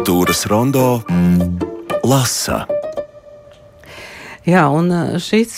[0.00, 1.02] Kultūras rondo
[2.08, 2.62] lasa.
[4.48, 4.88] Jā, un
[5.20, 5.52] šis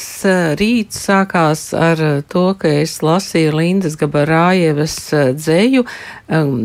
[0.58, 4.98] rīts sākās ar to, ka es lasīju Lindas Gabarājevas
[5.38, 5.86] dzēju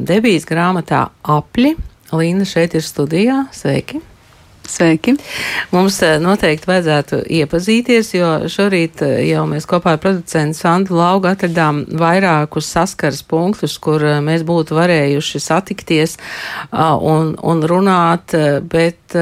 [0.09, 1.77] debijas grāmatā Apļi.
[2.17, 3.43] Linda šeit ir studijā.
[3.53, 4.01] Sveiki!
[4.67, 5.13] Sveiki!
[5.71, 11.29] Mums eh, noteikti vajadzētu iepazīties, jo šorīt eh, jau mēs kopā ar producentu Sandu Laugu
[11.29, 16.17] atradām vairākus saskars punktus, kur eh, mēs būtu varējuši satikties
[16.73, 18.35] un, un runāt,
[18.67, 19.15] bet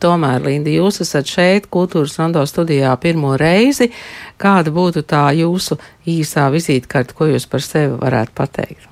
[0.00, 3.90] tomēr, Linda, jūs esat šeit Kultūras Rondo studijā pirmo reizi.
[4.40, 5.76] Kāda būtu tā jūsu
[6.08, 8.88] īsā vizītkarte, ko jūs par sevi varētu pateikt?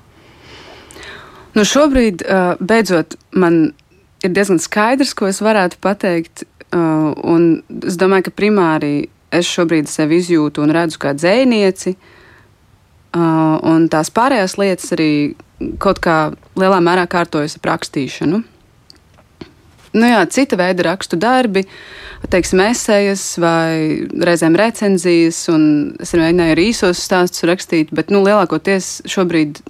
[1.57, 2.21] Nu šobrīd,
[2.61, 3.63] beidzot, man
[4.23, 6.45] ir diezgan skaidrs, ko es varētu pateikt.
[6.69, 11.95] Uh, un es domāju, ka primāri es šobrīd sevi izjūtu un redzu kā dzēnieci,
[13.15, 15.11] uh, un tās pārējās lietas arī
[15.81, 16.19] kaut kā
[16.59, 18.43] lielā mērā kārtojas ap rakstīšanu.
[19.89, 21.63] Nu jā, cita veida rakstu darbi,
[22.29, 25.63] teiksim, esejas vai reizēm recenzijas, un
[25.97, 29.63] es arī mēģināju arī īsos stāstus rakstīt, bet nu, lielākoties šobrīd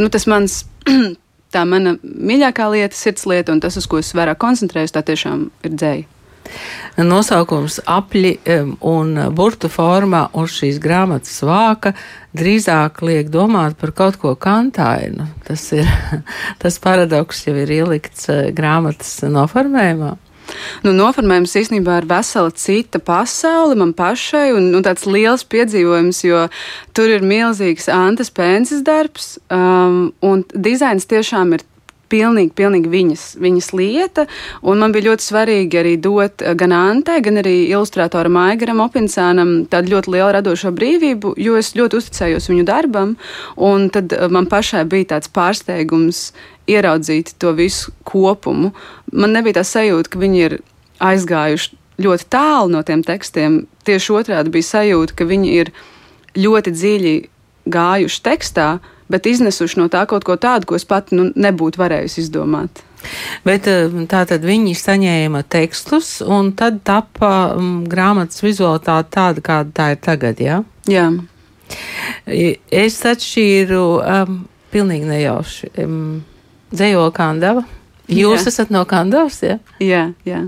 [0.00, 0.64] nu, tas mans
[1.52, 5.50] tā mana mīļākā lieta, sirds lieta, un tas, uz ko es vairāk koncentrējos, tā tiešām
[5.66, 6.08] ir dzēja.
[6.96, 8.32] Nosaukums apli
[8.86, 11.92] un burtu formā uz šīs grāmatas vāka
[12.36, 15.28] drīzāk liek domāt par kaut ko kantainu.
[15.46, 15.86] Tas ir
[16.62, 20.16] tas paradoks jau ir ielikts eh, grāmatas noformējumā.
[20.84, 26.46] Nu, noformējums īstenībā ir vesela cita pasaule man pašai, un nu, tāds liels piedzīvojums, jo
[26.96, 31.66] tur ir milzīgs Antas Pēnces darbs, um, un dizains tiešām ir
[32.10, 34.26] pilnīgi, pilnīgi viņas, viņas lieta.
[34.66, 39.94] Un man bija ļoti svarīgi arī dot gan Antai, gan arī ilustratoram Aigaram Opinsānam tādu
[39.94, 43.16] ļoti lielu radošo brīvību, jo es ļoti uzticējos viņu darbam.
[43.56, 46.30] Un tad uh, man pašai bija tāds pārsteigums
[46.70, 48.72] ieraudzīt to visu kopumu.
[49.12, 50.58] Man nebija tā sajūta, ka viņi ir
[51.00, 53.64] aizgājuši ļoti tālu no tiem tekstiem.
[53.86, 55.72] Tieši otrādi bija sajūta, ka viņi ir
[56.38, 57.14] ļoti dziļi
[57.70, 58.68] gājuši tekstā,
[59.10, 62.84] bet iznesuši no tā kaut ko tādu, ko es pat nu, nebūtu varējusi izdomāt.
[63.46, 69.74] Bet eh, tā tad viņi saņēma tekstus, un tad tapa um, grāmatas vizualitāte tāda, kāda
[69.76, 70.60] tā ir tagad, jā?
[70.90, 71.08] Jā.
[72.26, 74.40] Es atšķīru um,
[74.74, 75.70] pilnīgi nejauši.
[75.84, 76.00] Um,
[76.74, 77.64] dzējo Kandava.
[78.10, 78.50] Jūs jā.
[78.50, 79.60] esat no Kandavas, jā?
[79.82, 80.44] Jā, jā.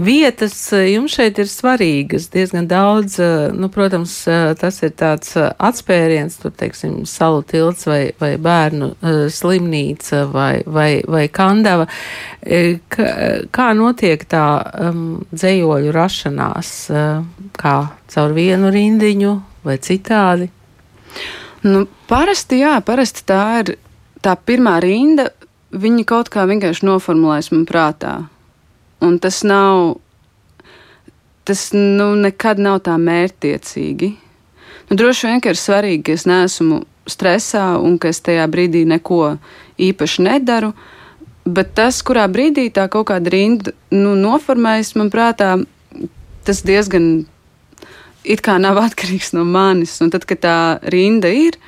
[0.00, 3.18] Vietas eh, jums šeit ir svarīgas diezgan daudz.
[3.22, 8.92] Eh, nu, protams, eh, tas ir tāds atspēriens, tur, teiksim, salu tilts vai, vai bērnu
[9.34, 11.88] slimnīca vai, vai, vai kandava.
[12.44, 14.46] Kā, notiek tā
[14.90, 16.72] um, dzējoļu rašanās?
[17.56, 17.76] Kā
[18.12, 19.32] caur vienu rindiņu
[19.64, 20.50] vai citādi?
[21.64, 23.74] Nu, parasti, jā, parasti tā ir
[24.24, 25.30] tā pirmā rinda,
[25.72, 28.18] viņi kaut kā vienkārši noformulēs man prātā.
[29.04, 29.98] Un tas nav,
[31.44, 34.10] tas nu, nekad nav tā mērķtiecīgi.
[34.88, 39.36] Nu, droši vien, ir svarīgi, ka es neesmu stresā un ka es tajā brīdī neko
[39.80, 40.72] īpaši nedaru.
[41.44, 45.58] Bet tas, kurā brīdī tā kaut kāda rinda nu, noformējas, man prātā,
[46.44, 47.26] tas diezgan
[48.24, 49.98] it kā nav atkarīgs no manis.
[50.04, 50.58] Un tad, kad tā
[50.92, 51.58] rinda ir,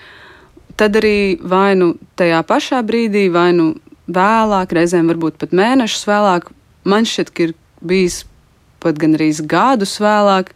[0.76, 3.74] tad arī vai nu tajā pašā brīdī, vai nu
[4.06, 6.50] vēlāk, reizēm varbūt pat mēnešus vēlāk,
[6.86, 7.54] man šķiet, ka ir
[7.84, 8.22] bijis
[8.82, 10.52] pat gan arī gadus vēlāk,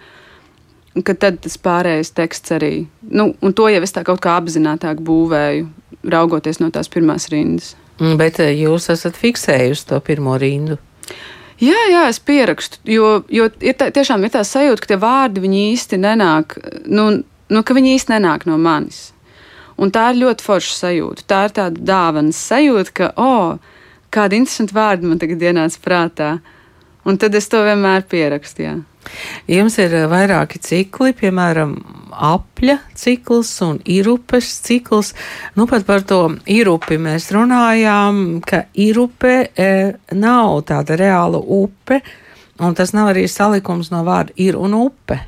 [1.06, 2.74] ka tad tas pārējais teksts arī,
[3.10, 5.68] nu, un to jau es tā kaut kā apzinātāk būvēju,
[6.10, 7.74] raugoties no tās pirmās rindas.
[8.00, 10.78] Mm, bet eh, jūs esat fiksējusi to pirmo rindu.
[11.60, 15.42] Jā, jā, es pierakstu, jo, jo ir tā, tiešām ir tā sajūta, ka tie vārdi
[15.44, 16.56] īsti nenāk,
[16.88, 17.10] nu,
[17.52, 19.10] nu, ka viņi īsti nenāk no manis.
[19.80, 21.26] Un tā ir ļoti forša sajūta.
[21.28, 23.60] Tā ir tāda dāvanas sajūta, ka, oh,
[24.14, 26.30] kāda interesanta vārda man tagad ienāca prātā.
[27.08, 28.64] Un tad es to vienmēr pierakstu.
[28.66, 28.74] Jā.
[29.48, 31.72] Jums ir eh, vairāki cikli, piemēram,
[32.10, 35.14] apļa cikls un irupes cikls.
[35.56, 39.70] Nu, pat par to irupi mēs runājām, ka irupe e,
[40.12, 42.02] nav tāda reāla upe,
[42.60, 45.22] un tas nav arī salikums no vārda ir un upe.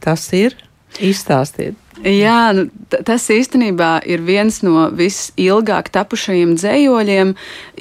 [0.00, 0.56] Tas ir
[0.98, 1.78] izstāstiet.
[2.00, 2.64] Jā, nu,
[3.04, 7.34] tas īstenībā ir viens no visilgāk tapušajiem dzējoļiem.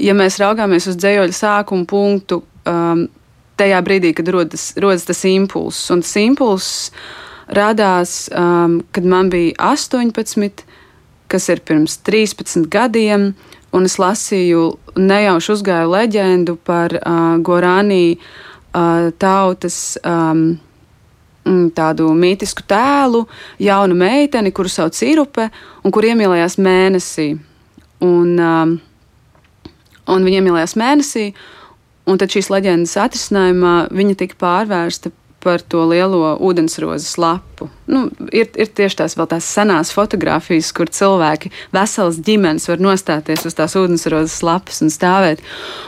[0.03, 3.05] Ja mēs raugāmies uz dzējoļa sākuma punktu, um,
[3.59, 6.91] tajā brīdī, kad rodas, rodas tas impulss, un tas impulss
[7.55, 10.65] radās, um, kad man bija 18,
[11.31, 13.31] kas ir pirms 13 gadiem,
[13.71, 14.65] un es lasīju,
[14.99, 19.95] nejauši uzgāju leģendu par uh, Gorānī uh, tautas.
[20.03, 20.59] Um,
[21.75, 23.25] tādu mītisku tēlu,
[23.61, 25.49] jaunu meiteni, kuru sauc Irupe,
[25.83, 27.29] un kur iemīlējās mēnesī.
[28.05, 28.75] Un, um,
[30.09, 31.29] un viņa iemīlējās mēnesī.
[32.09, 35.11] Un tad šīs leģendas atrisinājumā viņa tika pārvērsta
[35.43, 37.69] par to lielo ūdensrozes lapu.
[37.89, 38.05] Nu,
[38.35, 43.55] ir, ir tieši tās vēl tās senās fotogrāfijas, kur cilvēki, veselas ģimenes var nostāties uz
[43.57, 45.43] tās ūdensrozes lapas un stāvēt.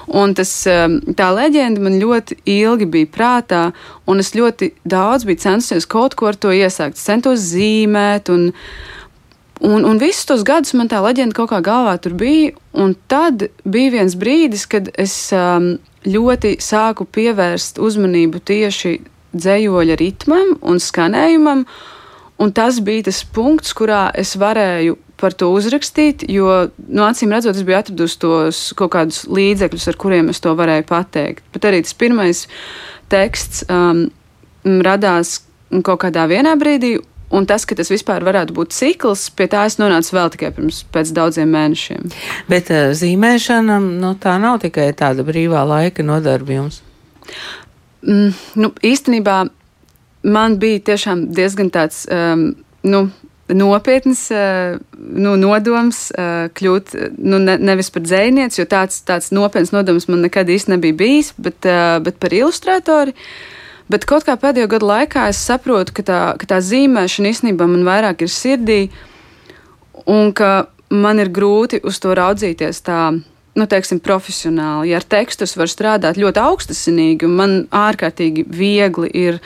[0.08, 3.66] Un tas, um, tā leģenda man ļoti ilgi bija prātā,
[4.08, 7.00] un es ļoti daudz biju censies kaut ko ar to iesākt.
[7.00, 8.50] Es centos zīmēt, un,
[9.60, 12.56] un, un visus tos gadus man tā leģenda kaut kā galvā tur bija.
[12.72, 15.74] Un tad bija viens brīdis, kad es um,
[16.08, 19.00] ļoti sāku pievērst uzmanību tieši
[19.36, 21.66] dzējoļa ritmam un skanējumam.
[22.42, 26.48] Un tas bija tas punkts, kurā es varēju par to uzrakstīt, jo,
[26.88, 30.88] nu, acīm redzot, es biju atradusi tos kaut kādus līdzekļus, ar kuriem es to varēju
[30.90, 31.46] pateikt.
[31.54, 32.48] Bet arī tas pirmais
[33.14, 34.08] teksts um,
[34.88, 35.40] radās
[35.86, 36.96] kaut kādā vienā brīdī,
[37.32, 41.14] un tas, ka tas vispār varētu būt cikls, pie tā es nonācu vēl tikai pirms
[41.14, 42.10] daudziem mēnešiem.
[42.50, 46.82] Bet uh, zīmēšana, nu, tā nav tikai tāda brīvā laika nodarbījums.
[48.02, 49.44] Mm, nu, īstenībā
[50.24, 52.06] man bija tiešām diezgan tāds.
[52.10, 52.52] Um,
[52.84, 53.10] nu,
[53.54, 59.74] nopietns uh, nu, nodoms uh, kļūt nu, ne, nevis par dzēnieci, jo tāds, tāds nopietns
[59.76, 63.16] nodoms man nekad īsti nebija bijis, bet, uh, bet par ilustrātori.
[63.92, 67.84] Bet kaut kā pēdējo gadu laikā es saprotu, ka tā, ka tā zīmēšana īstenībā man
[67.88, 68.82] vairāk ir sirdī,
[70.08, 73.02] un ka man ir grūti uz to raudzīties tā
[73.58, 74.92] nu, teiksim, profesionāli.
[74.92, 79.42] Ja ar tekstu es varu strādāt ļoti augstasinīgi, un man ārkārtīgi viegli ir.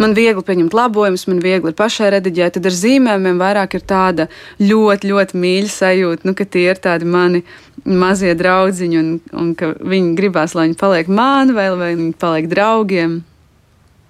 [0.00, 4.30] Man viegli pieņemt labojumus, man viegli ir pašai rediģēt, tad ar zīmējumiem vairāk ir tāda
[4.56, 7.42] ļoti, ļoti mīļa sajūta, nu, ka tie ir tādi mani
[7.84, 12.48] mazie draugiņi, un, un ka viņi gribās, lai viņi paliek mani vai lai viņi paliek
[12.48, 13.18] draugiem.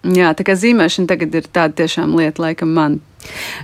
[0.00, 3.00] Jā, tā kā zīmēšana tagad ir tāda tiešām lieta, laikam, man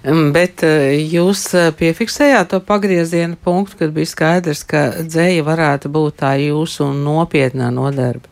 [0.04, 5.90] Mm, bet eh, jūs eh, piefiksējāt to pagrieziena punktu, kad bija skaidrs, ka dzēja varētu
[5.92, 8.28] būt tā jūsu nopietnā nodarbe.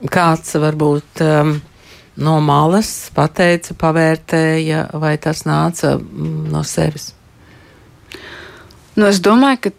[0.00, 1.56] Kāds varbūt um,
[2.24, 7.10] no malas pateica, pavērtēja, vai tas nāca mm, no sevis?
[8.96, 9.74] Nu, es domāju, ka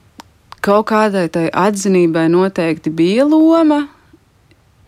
[0.62, 3.84] kaut kādai tai atzinībai noteikti bija loma,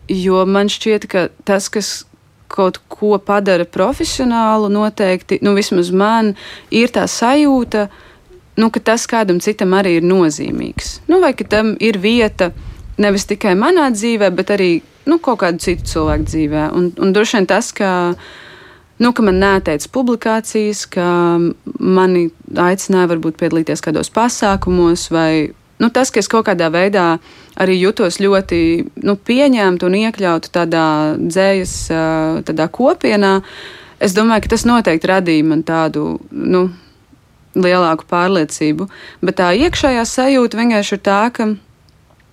[0.08, 2.04] jo man šķiet, ka tas, kas
[2.54, 6.34] kaut ko padara profesionālu, noteikti, nu, vismaz man
[6.70, 7.88] ir tā sajūta,
[8.60, 11.00] nu, ka tas kādam citam arī ir nozīmīgs.
[11.10, 12.52] Nu, vai ka tam ir vieta
[13.00, 14.70] nevis tikai manā dzīvē, bet arī
[15.10, 16.68] nu, kaut kādu citu cilvēku dzīvē.
[16.78, 17.90] Un, un droši vien tas, ka.
[19.02, 21.04] Nu, ka man neteica publikācijas, ka
[21.82, 27.18] mani aicināja varbūt piedalīties kādos pasākumos, vai nu, tas, ka es kaut kādā veidā
[27.60, 28.60] arī jutos ļoti
[29.06, 30.86] nu, pieņemta un iekļauta tādā
[31.18, 31.74] dzējas
[32.46, 33.36] tādā kopienā,
[34.02, 36.16] es domāju, ka tas noteikti radīja man tādu.
[36.30, 36.68] Nu,
[37.54, 38.88] Lielāku pārliecību,
[39.22, 41.54] bet tā iekšējā sajūta vienkārši ir tā, ka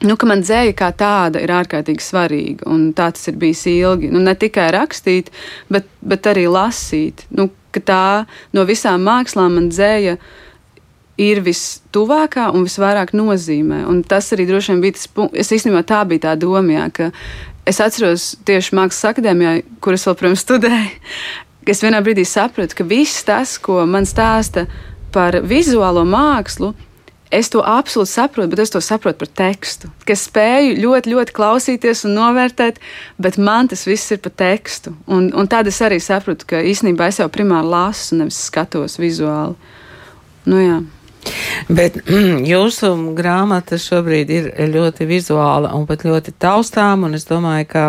[0.02, 4.08] Nu, ka man dzēja kā tāda ir ārkārtīgi svarīga, un tā tas ir bijis ilgi.
[4.10, 5.30] Nu, ne tikai rakstīt,
[5.70, 7.22] bet, bet arī lasīt.
[7.30, 7.52] Nu,
[7.86, 10.32] tā no visām mākslām man dzēja uh,
[11.22, 13.84] ir vistuvākā un visvairāk nozīmē.
[13.90, 15.40] Un tas arī droši vien bija tas punkts.
[15.44, 17.10] Es īstenībā tā bija tā doma, jā, ka
[17.70, 20.94] es atceros tieši Mākslas akadēmijā, kur es vēl, protams, studēju,
[21.66, 24.66] ka es vienā brīdī sapratu, ka viss tas, ko man stāsta
[25.14, 26.72] par vizuālo mākslu,
[27.32, 29.92] es to absolūti saprotu, bet es to saprotu par tekstu.
[30.08, 32.82] Ka es spēju ļoti, ļoti klausīties un novērtēt,
[33.22, 34.96] bet man tas viss ir par tekstu.
[35.08, 39.56] Un, un tad es arī sapratu, ka īstenībā es jau primāri lasu, nevis skatos vizuāli.
[40.50, 40.82] Nu, jā.
[41.70, 47.68] Bet mm, jūsu grāmata šobrīd ir ļoti vizuāla un pat ļoti taustām, un es domāju,
[47.70, 47.84] ka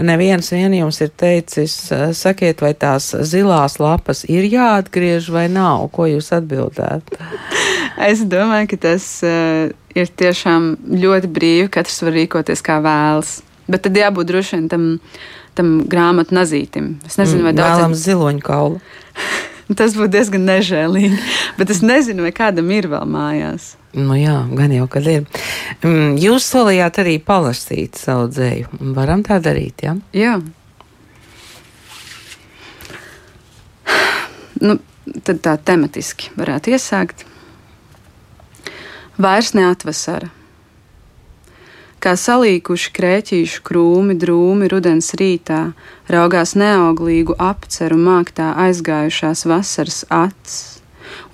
[0.00, 1.76] neviens vien jums ir teicis,
[2.16, 7.20] sakiet, vai tās zilās lapas ir jāatgriež vai nav, ko jūs atbildētu?
[8.00, 10.70] Es domāju, ka tas uh, ir tiešām
[11.02, 14.86] ļoti brīvi, katrs var rīkoties kā vēlas, bet tad jābūt droši vien tam,
[15.58, 16.94] tam grāmatu nazītim.
[17.04, 17.76] Es nezinu, vai mm, daudz.
[17.76, 18.80] Vēlams ziloņu kaulu.
[19.78, 21.18] Tas būtu diezgan nežēlīgi.
[21.58, 23.74] Bet es nezinu, vai kādam ir vēl mājās.
[23.94, 25.26] Nu jā, gan jau, kad ir.
[25.82, 28.80] Mm, jūs solījāt arī palasīt savu dzēju.
[28.96, 29.94] Varam tā darīt, jā?
[30.16, 30.38] Jā.
[34.60, 34.76] Nu,
[35.26, 37.24] tad tā tematiski varētu iesākt.
[39.20, 40.30] Vairs neatvasara
[42.00, 45.60] kā salīkuši krēķīšu krūmi drūmi rudens rītā,
[46.08, 50.80] raugās neauglīgu apceru māktā aizgājušās vasaras acis.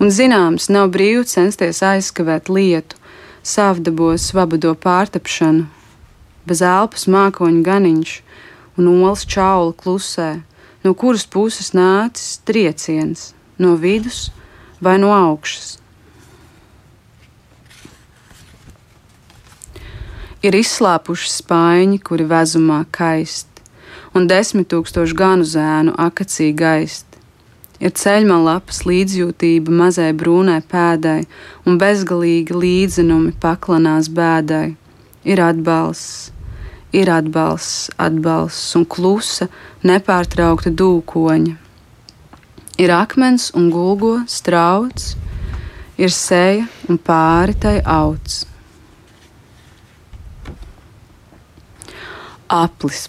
[0.01, 2.99] Un zināms, nav brīvi censties aizskavēt lietu,
[3.47, 5.67] sāvdabos vabado pārtapšanu,
[6.47, 8.13] bez elpas mākoņu ganiņš
[8.77, 10.29] un olas čaula klusē,
[10.83, 14.27] no kuras puses nācis trieciens, no vidus
[14.83, 15.77] vai no augšas.
[20.45, 23.47] Ir izslāpuši spaiņi, kuri vezumā kaist,
[24.13, 27.05] un desmit tūkstoši ganu zēnu akacī gaist.
[27.81, 31.23] Ir ceļma lapas līdzjūtība mazai brūnai pēdai,
[31.65, 34.75] un bezgalīgi līdzinumi paklanās bēdai.
[35.25, 36.29] Ir atbalsts,
[36.93, 39.47] ir atbalsts, atbalsts un klusa,
[39.81, 41.55] nepārtraukta dūkoņa.
[42.77, 45.15] Ir akmens un gulgo strauts,
[45.97, 48.45] ir seja un pāri tai augs.
[52.47, 53.07] Aplis.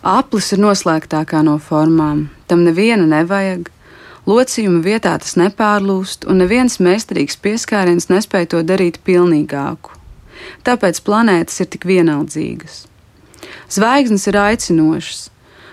[0.00, 3.68] Aplis ir noslēgtākā no formām, tam neviena nevajag.
[4.28, 9.92] Locījuma vietā tas nepārlūst, un neviens meistarīgs pieskāriens nespēja to darīt pilnīgāku.
[10.64, 12.86] Tāpēc planētas ir tik vienaldzīgas.
[13.68, 15.28] Zvaigznes ir aicinošas,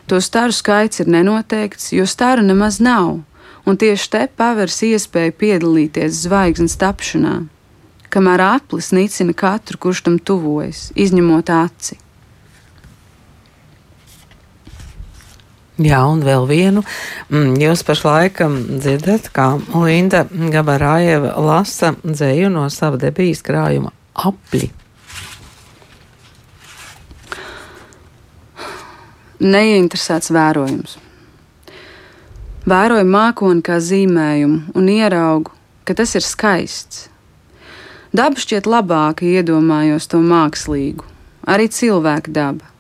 [0.08, 3.22] to staru skaits ir nenoteikts, jo staru nemaz nav,
[3.64, 7.46] un tieši te pavērs iespēja piedalīties zvaigznes tapšanā,
[8.12, 12.05] kamēr aplis nicina katru, kurš tam tuvojas, izņemot aci.
[15.76, 16.86] Jā, un vēl vienu.
[17.28, 24.70] Mm, jūs pašlaik mm, dzirdat, kā Linda Gabarājeva lasa dzēju no sava debijas krājuma apli.
[29.44, 30.96] Neinteresēts vērojums.
[32.66, 35.52] Vēroju mākoni kā zīmējumu un ieraugu,
[35.84, 37.10] ka tas ir skaists.
[38.16, 41.04] Daba šķiet labāka, iedomājos to mākslīgu,
[41.52, 42.75] arī cilvēka daba.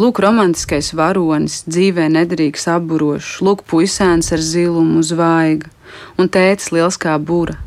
[0.00, 5.68] Lūk, romantiskais varonis, dzīvē nederīgs apburošs, lūk, puisēns ar zilumu zvaiga,
[6.16, 7.58] un tētis liels kā būra.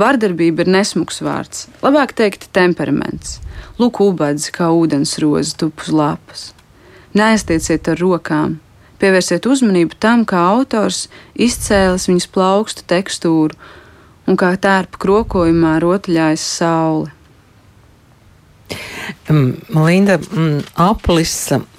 [0.00, 3.36] Vārdarbība ir nesmugs vārds, labāk teikt, temperaments.
[3.78, 6.42] Lūk, ubadzi kā ūdensroze tup uz lapas.
[7.14, 8.58] Neaiztieciet ar rokām,
[8.98, 11.04] pievērsiet uzmanību tam, kā autors
[11.38, 13.54] izcēlis viņas plaukstu tekstūru
[14.26, 17.15] un kā tērpa krokojumā rotaļājas saule.
[19.30, 19.52] Mm,
[19.84, 21.34] Linda, mm, aplis,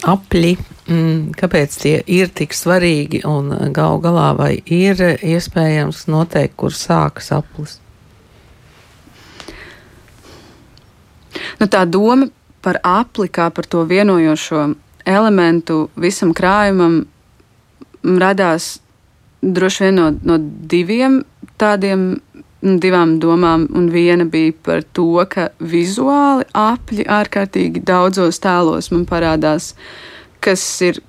[0.08, 0.54] apļi,
[0.88, 7.32] mm, kāpēc tie ir tik svarīgi un gal galā vai ir iespējams noteikt, kur sākas
[7.36, 7.78] aplis?
[11.60, 12.30] Nu, tā doma
[12.62, 14.64] par apli kā par to vienojošo
[15.08, 17.06] elementu visam krājumam
[18.04, 18.78] radās
[19.42, 20.38] droši vien no, no
[20.72, 21.22] diviem
[21.62, 22.10] tādiem
[22.62, 29.74] divām domām, un viena bija par to, ka vizuāli apļi ārkārtīgi daudzos tēlos man parādās,
[30.42, 31.02] kas ir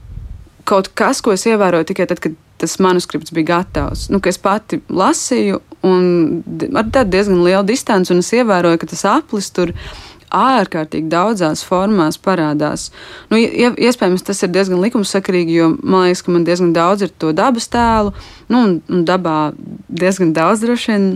[0.68, 4.08] kaut kas, ko es ievēroju tikai tad, kad tas manuskripts bija gatavs.
[4.12, 6.42] Nu, es pati lasīju, un
[6.74, 9.72] ar tādu diezgan lielu distanci, un es ievēroju, ka tas aplis tur
[10.34, 12.90] ārkārtīgi daudzās formās parādās.
[13.30, 17.32] Nu, iespējams, tas ir diezgan likumsakarīgi, jo man liekas, ka man diezgan daudz ir to
[17.32, 18.12] dabas tēlu,
[18.52, 19.38] nu, un, un dabā
[19.88, 21.08] diezgan daudz droši vien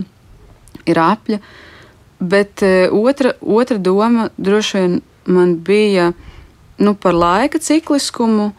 [0.89, 1.39] ir apļa.
[2.23, 6.11] Bet e, otra, otra doma droši vien man bija
[6.77, 8.51] nu, par laika cikliskumu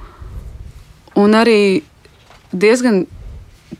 [1.15, 1.83] un arī
[2.53, 3.05] diezgan.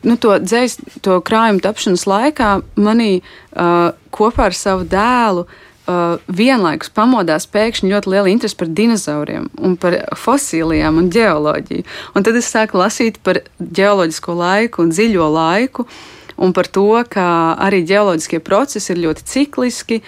[0.05, 6.91] Nu, to dzēs, to krājumu tapšanas laikā manī uh, kopā ar savu dēlu uh, vienlaikus
[6.93, 9.47] pamodās pēkšņi ļoti liela interese par dinozauriem
[9.81, 11.87] par fosilijām un geoloģiju.
[12.13, 15.87] Un tad es sāku lasīt par geoloģisko laiku un dziļo laiku.
[15.87, 17.27] Uh, un par to, ka
[17.61, 20.01] arī ģeoloģiskie procesi ir ļoti cikliski.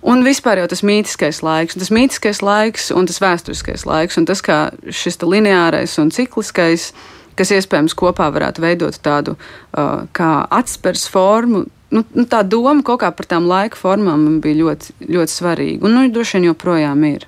[0.00, 4.40] Un vispār jau tas mītiskais laiks, tas mītiskais laiks un tas vēsturiskais laiks, un tas
[4.44, 6.90] kā šis lineārais un cikliskais,
[7.36, 11.66] kas iespējams kopā varētu veidot tādu uh, kā atspērs formu.
[11.90, 15.84] Nu, nu, tā doma kaut kā par tām laika formām man bija ļoti, ļoti svarīga,
[15.84, 17.26] un nu, droši vien joprojām ir.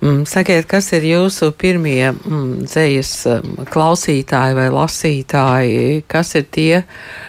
[0.00, 3.12] Mm, sakiet, kas ir jūsu pirmie mm, dzējas
[3.70, 6.02] klausītāji vai lasītāji?
[6.10, 7.27] Kas ir tie, Eh,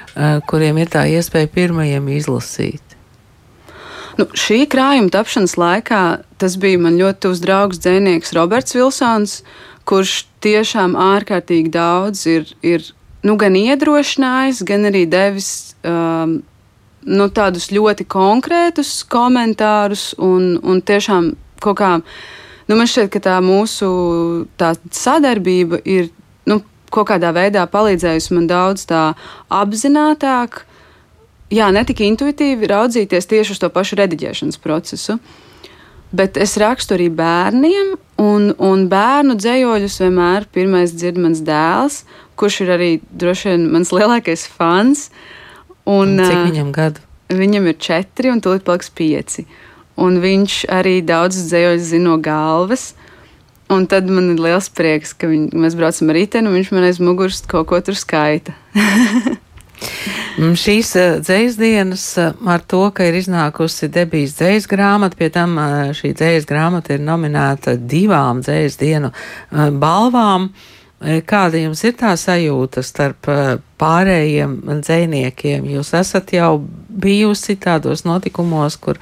[0.49, 2.83] kuriem ir tā iespēja pirmajiem izlasīt?
[4.19, 6.03] Nu, šī krājuma tapšanas laikā
[6.41, 9.39] tas bija man ļoti tuvs draugs dzinieks Roberts Vilsons,
[9.87, 12.83] kurš tiešām ārkārtīgi daudz ir, ir
[13.23, 16.39] nu, gan iedrošinājis, gan arī devis um,
[17.07, 21.33] nu, tādus ļoti konkrētus komentārus un, un tiešām
[21.63, 21.93] kaut kā.
[22.69, 23.89] Nu, man šķiet, ka tā mūsu
[24.59, 26.11] tā sadarbība ir
[26.93, 29.03] kaut kādā veidā palīdzējusi man daudz tā
[29.53, 30.63] apzinātāk,
[31.53, 35.19] jā, ne tik intuitīvi raudzīties tieši uz to pašu rediģēšanas procesu.
[36.09, 42.01] Bet es rakstu arī bērniem, un, un bērnu dzējoļus vienmēr pirmais dzird mans dēls,
[42.39, 45.09] kurš ir arī droši vien mans lielākais fans.
[45.89, 47.05] Un, Cik viņam gadu?
[47.29, 49.45] Viņam ir četri, un tūlīt paliks pieci.
[50.01, 52.93] Un viņš arī daudz dzējoļus zina no galvas.
[53.69, 56.87] Un tad man ir liels prieks, ka viņ, mēs braucam ar riteni, un viņš man
[56.87, 58.55] aiz muguras kaut ko tur skaita.
[60.39, 65.53] Šīs uh, dzējas dienas uh, ar to, ka ir iznākusi debijas dzējas grāmata, pie tam
[65.59, 69.13] uh, šī dzējas grāmata ir nominēta divām dzējas dienu
[69.51, 70.49] balvām.
[70.99, 73.29] Kāda jums ir tā sajūta starp
[73.79, 75.69] pārējiem dzējniekiem?
[75.77, 76.57] Jūs esat jau
[76.91, 78.99] bijusi tādos notikumos, kur,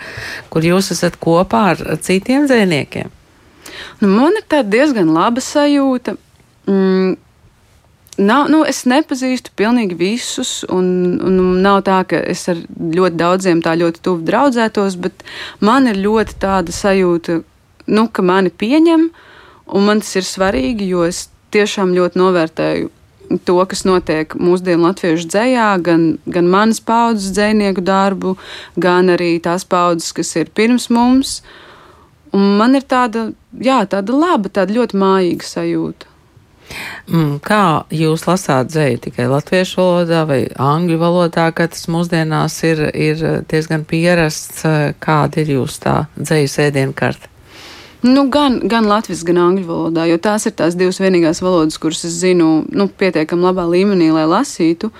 [0.54, 3.17] kur jūs esat kopā ar citiem dzējniekiem?
[4.02, 6.18] Nu, man ir tāda diezgan laba sajūta.
[6.68, 7.16] Mm,
[8.18, 10.88] Nav, nu, es nepazīstu pilnīgi visus, un,
[11.22, 15.22] un nav tā, ka es ar ļoti daudziem tā ļoti tuvu draudzētos, bet
[15.62, 17.44] man ir ļoti tāda sajūta,
[17.94, 19.04] nu, ka mani pieņem,
[19.70, 22.90] un man tas ir svarīgi, jo es tiešām ļoti novērtēju
[23.46, 28.34] to, kas notiek mūsdienu latviešu dzējā, gan, gan manas paudzes dzējnieku darbu,
[28.80, 31.42] gan arī tās paudzes, kas ir pirms mums.
[32.36, 36.14] Un man ir tāda, jā, tāda laba, tāda ļoti mājīga sajūta.
[37.08, 42.84] Mm, Kā jūs lasāt dzēju tikai latviešu valodā vai angļu valodā, ka tas mūsdienās ir,
[42.92, 44.66] ir diezgan pierasts,
[45.04, 47.32] kāda ir jūs tā dzēju sēdienkarte?
[48.06, 52.04] Nu, gan, gan latviešu, gan angļu valodā, jo tās ir tās divas vienīgās valodas, kuras
[52.06, 54.92] es zinu nu, pietiekami labā līmenī, lai lasītu.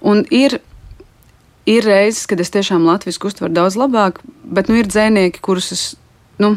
[0.00, 0.56] Un ir,
[1.68, 5.84] ir reizes, kad es tiešām latviešu uztveru daudz labāk, bet nu, ir dzēnieki, kurus es.
[6.38, 6.54] Nu,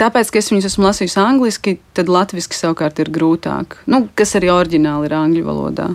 [0.00, 3.78] Tāpēc, ka es viņus esmu lasījis angliski, tad latviešu savukārt ir grūtāk.
[3.86, 5.92] Nu, kas arī oriģināli ir angļu valodā.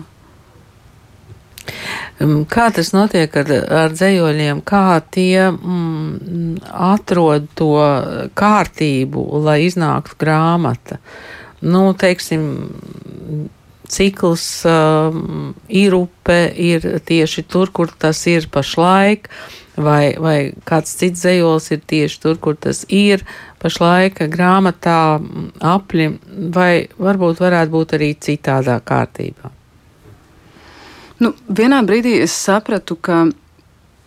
[2.20, 3.52] Mm, Kā tas notiek ar,
[3.82, 4.62] ar dzējoļiem?
[4.64, 7.74] Kā tie mm, atrod to
[8.40, 11.00] kārtību, lai iznāktu grāmata?
[11.60, 12.44] Nu, teiksim,
[13.90, 19.28] cikls um, ir upe, ir tieši tur, kur tas ir pašlaik,
[19.80, 20.36] vai, vai
[20.68, 23.24] kāds cits dzējols ir tieši tur, kur tas ir
[23.62, 25.20] pašlaik grāmatā
[25.60, 26.12] apli,
[26.54, 29.52] vai varbūt varētu būt arī citādā kārtībā.
[31.20, 33.26] Nu, vienā brīdī es sapratu, ka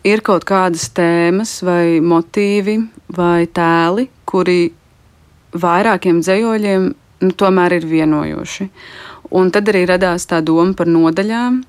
[0.04, 2.80] ir kaut kādas tēmas, vai motīvi,
[3.14, 4.60] vai tēli, kuri
[5.54, 6.88] vairākiem dzējoļiem
[7.24, 8.70] nu, tomēr ir vienojoši.
[9.34, 11.64] Un tad arī radās tā doma par nodaļām,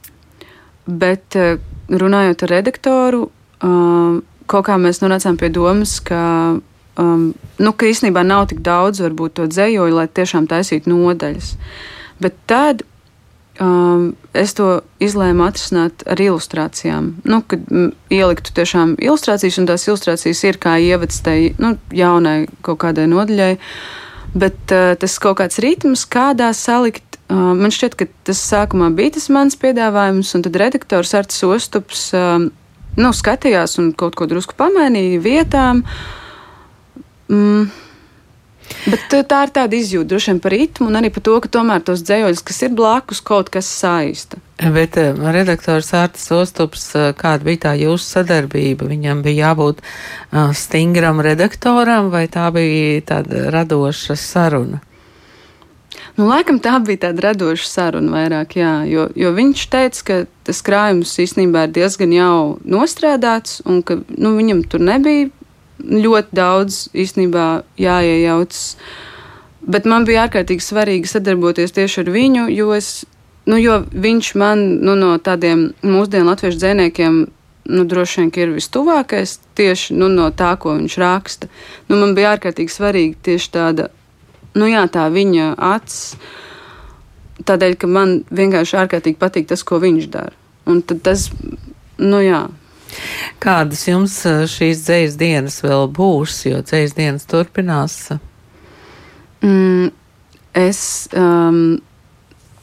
[1.01, 1.57] bet eh,
[1.89, 6.23] runājot ar redaktoru, uh, kaut kā mēs nonācām pie domas, ka,
[7.01, 11.55] um, nu, ka īstenībā nav tik daudz varbūt to dzējoļu, lai tiešām taisītu nodaļas.
[12.25, 12.85] Bet tad
[13.61, 14.69] um, es to
[15.03, 17.11] izlēmu atrisināt ar ilustrācijām.
[17.29, 17.65] Nu, kad
[18.13, 23.53] ieliktu tiešām ilustrācijas, un tās ilustrācijas ir kā ievads tai nu, jaunai kaut kādai nodaļai.
[24.35, 27.14] Bet uh, tas kaut kāds ritms, kādā salikt.
[27.25, 32.11] Uh, man šķiet, ka tas sākumā bija tas mans piedāvājums, un tad redaktors Arts Ostups
[32.13, 32.37] uh,
[33.01, 35.81] nu, skatījās un kaut ko drusku pamainīja vietām.
[37.33, 37.73] Mm.
[38.85, 41.55] Bet uh, tā ir tāda izjūta droši vien par ritmu un arī par to, ka
[41.57, 44.45] tomēr tos dzējoļus, kas ir blakus, kaut kas saista.
[44.61, 48.93] Bet redaktors Artis Ostups, uh, kāda bija tā jūsu sadarbība?
[48.93, 49.81] Viņam bija jābūt
[50.61, 54.85] stingram redaktoram vai tā bija tāda radoša saruna?
[56.15, 60.61] Nu, laikam tā bija tāda radoša saruna vairāk, jā, jo, jo viņš teica, ka tas
[60.63, 65.33] krājums īstenībā ir diezgan jau nostrādāts un ka nu, viņam tur nebija
[65.83, 67.49] ļoti daudz īstenībā
[67.83, 68.77] jāiejaucas.
[69.65, 72.93] Bet man bija ārkārtīgi svarīgi sadarboties tieši ar viņu, jo, es,
[73.51, 77.25] nu, jo viņš man nu, no tādiem mūsdienu latviešu dziniekiem
[77.75, 81.51] nu, droši vien ir vistuvākais tieši nu, no tā, ko viņš raksta.
[81.89, 83.89] Nu, man bija ārkārtīgi svarīgi tieši tāda,
[84.55, 86.17] nu, jā, tā viņa acis.
[87.45, 90.37] Tādēļ, ka man vienkārši ārkārtīgi patīk tas, ko viņš dara.
[90.71, 91.27] Un tad tas,
[92.01, 92.45] nu jā,
[93.43, 97.99] Kādas jums eh, šīs dzējas dienas vēl būs, jo dzējas dienas turpinās?
[99.45, 99.91] Mm,
[100.57, 100.81] es
[101.19, 101.77] um,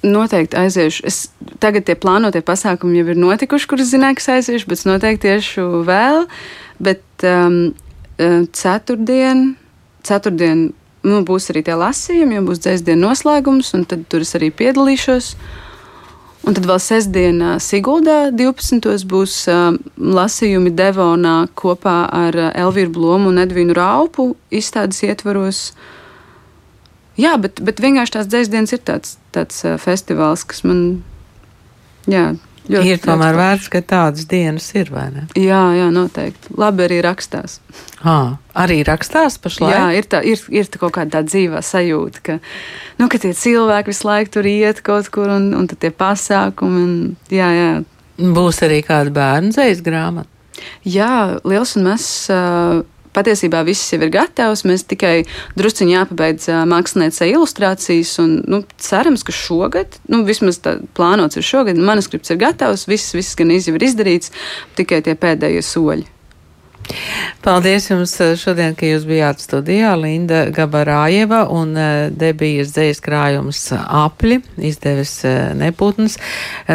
[0.01, 1.05] noteikti aiziešu.
[1.09, 1.21] Es,
[1.63, 5.67] tagad tie plānotie pasākumi jau ir notikuši, kurus zināju, ka aiziešu, bet es noteikti tiešu
[5.87, 6.25] vēl.
[6.81, 7.63] Bet um,
[8.57, 9.51] ceturtdien,
[10.07, 10.71] ceturtdien
[11.07, 14.51] nu, būs arī tie lasījumi, jo būs dzējas dienas noslēgums, un tad tur es arī
[14.53, 15.33] piedalīšos.
[16.41, 19.05] Un tad vēl sestdienā Siguldā 12.
[19.09, 25.67] būs uh, lasījumi Devonā kopā ar Elvīru Blomu un Edvinu Raupu izstādes ietvaros.
[27.21, 31.03] Jā, bet, bet vienkārši tās dzēsdienas ir tāds, tāds uh, festivāls, kas man,
[32.09, 32.31] jā,
[32.69, 35.23] Ļoti, ir tomēr vērts, ka tādas dienas ir, vai ne?
[35.39, 36.53] Jā, jā, noteikti.
[36.61, 37.57] Labi arī rakstās.
[38.05, 39.73] À, arī rakstās pašlaik?
[39.73, 42.37] Jā, ir, tā, ir, ir tā kaut kāda dzīvā sajūta, ka,
[43.01, 46.83] nu, ka tie cilvēki visu laiku tur iet kaut kur un, un tie pasākumi.
[46.85, 46.93] Un,
[47.33, 47.71] jā, jā.
[48.21, 50.29] Būs arī kāda bērnu dzīslas grāmata.
[50.85, 52.83] Jā, liels un mazs uh,
[53.15, 54.63] patiesībā viss jau ir gatavs.
[54.67, 55.25] Mēs tikai
[55.59, 61.79] drusciņā jāpabeidz māksliniecei ilustrācijas, un nu, cerams, ka šogad, nu, vismaz tā plānots ir šogad,
[61.81, 64.33] manuskripts ir gatavs, viss, viss gan jau ir izdarīts,
[64.79, 66.09] tikai tie pēdējie soļi.
[67.41, 69.95] Paldies jums eh, šodien, ka jūs bijāt studijā.
[69.97, 74.37] Linda Gabarājeva un eh, debijas dzējas krājums apļi,
[74.69, 76.19] izdevis eh, neputns.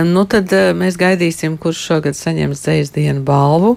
[0.07, 3.77] Nu tad mēs gaidīsim, kurš šogad saņems dzējas dienu balvu.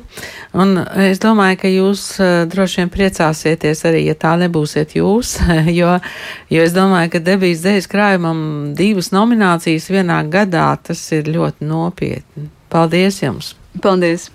[0.58, 2.06] Un es domāju, ka jūs
[2.50, 5.38] droši vien priecāsieties arī, ja tā nebūsiet jūs,
[5.80, 5.94] jo,
[6.50, 8.42] jo es domāju, ka debijas dzējas krājumam
[8.78, 12.50] divas nominācijas vienā gadā tas ir ļoti nopietni.
[12.74, 13.54] Paldies jums!
[13.82, 14.32] Paldies!